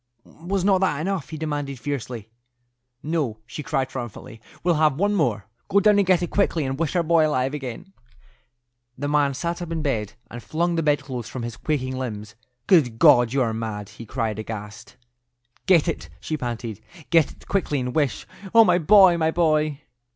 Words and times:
"Was 0.23 0.63
not 0.65 0.81
that 0.81 0.99
enough?" 0.99 1.29
he 1.29 1.37
demanded, 1.37 1.79
fiercely. 1.79 2.31
"No," 3.03 3.37
she 3.45 3.61
cried, 3.61 3.89
triumphantly; 3.89 4.41
"we'll 4.63 4.73
have 4.81 4.95
one 4.97 5.13
more. 5.13 5.45
Go 5.67 5.79
down 5.79 5.99
and 5.99 6.07
get 6.07 6.23
it 6.23 6.31
quickly, 6.31 6.65
and 6.65 6.79
wish 6.79 6.95
our 6.95 7.03
boy 7.03 7.27
alive 7.27 7.53
again." 7.53 7.93
The 8.97 9.07
man 9.07 9.35
sat 9.35 9.61
up 9.61 9.71
in 9.71 9.83
bed 9.83 10.13
and 10.31 10.41
flung 10.41 10.73
the 10.73 10.81
bedclothes 10.81 11.29
from 11.29 11.43
his 11.43 11.55
quaking 11.55 11.95
limbs. 11.95 12.33
"Good 12.65 12.97
God, 12.97 13.31
you 13.31 13.43
are 13.43 13.53
mad!" 13.53 13.89
he 13.89 14.07
cried, 14.07 14.39
aghast. 14.39 14.97
"Get 15.67 15.87
it," 15.87 16.09
she 16.19 16.35
panted; 16.35 16.81
"get 17.11 17.31
it 17.33 17.47
quickly, 17.47 17.79
and 17.79 17.93
wish—Oh, 17.93 18.65
my 18.65 18.79
boy, 18.79 19.17
my 19.17 19.29
boy!" 19.29 19.81